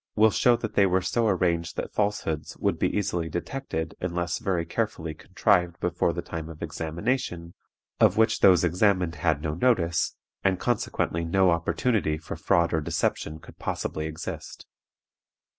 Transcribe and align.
will 0.15 0.31
show 0.31 0.55
that 0.55 0.73
they 0.73 0.87
were 0.87 1.03
so 1.03 1.27
arranged 1.27 1.75
that 1.75 1.93
falsehoods 1.93 2.57
would 2.57 2.79
be 2.79 2.89
easily 2.89 3.29
detected 3.29 3.93
unless 4.01 4.39
very 4.39 4.65
carefully 4.65 5.13
contrived 5.13 5.79
before 5.79 6.11
the 6.11 6.23
time 6.23 6.49
of 6.49 6.63
examination, 6.63 7.53
of 7.99 8.17
which 8.17 8.39
those 8.39 8.63
examined 8.63 9.13
had 9.13 9.43
no 9.43 9.53
notice, 9.53 10.15
and 10.43 10.59
consequently 10.59 11.23
no 11.23 11.51
opportunity 11.51 12.17
for 12.17 12.35
fraud 12.35 12.73
or 12.73 12.81
deception 12.81 13.37
could 13.37 13.59
possibly 13.59 14.07
exist. 14.07 14.65